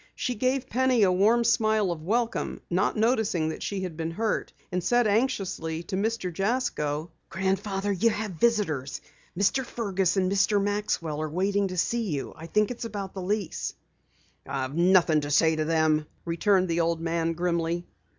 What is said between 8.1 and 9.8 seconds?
visitors. Mr.